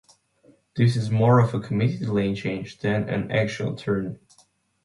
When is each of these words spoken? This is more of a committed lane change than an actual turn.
This 0.75 0.95
is 0.95 1.11
more 1.11 1.37
of 1.39 1.53
a 1.53 1.59
committed 1.59 2.09
lane 2.09 2.33
change 2.35 2.79
than 2.79 3.07
an 3.07 3.29
actual 3.29 3.75
turn. 3.75 4.17